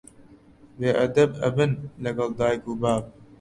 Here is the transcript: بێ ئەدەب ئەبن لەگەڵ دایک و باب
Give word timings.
بێ 0.79 0.89
ئەدەب 0.99 1.31
ئەبن 1.43 1.71
لەگەڵ 2.03 2.29
دایک 2.39 2.63
و 2.67 2.73
باب 2.81 3.03